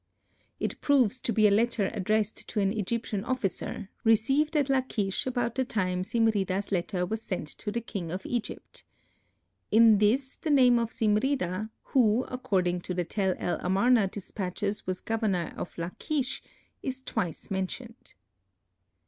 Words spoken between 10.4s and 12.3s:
name of Zimrida, who,